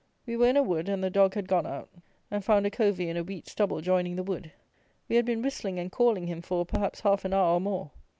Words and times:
We 0.25 0.35
were 0.35 0.47
in 0.47 0.57
a 0.57 0.63
wood, 0.63 0.89
and 0.89 1.03
the 1.03 1.11
dog 1.11 1.35
had 1.35 1.47
gone 1.47 1.67
out, 1.67 1.87
and 2.31 2.43
found 2.43 2.65
a 2.65 2.71
covey 2.71 3.07
in 3.07 3.17
a 3.17 3.23
wheat 3.23 3.45
stubble 3.47 3.81
joining 3.81 4.15
the 4.15 4.23
wood. 4.23 4.51
We 5.07 5.15
had 5.15 5.25
been 5.25 5.43
whistling 5.43 5.77
and 5.77 5.91
calling 5.91 6.25
him 6.25 6.41
for, 6.41 6.65
perhaps, 6.65 7.01
half 7.01 7.23
an 7.23 7.35
hour, 7.35 7.53
or 7.53 7.61
more. 7.61 7.91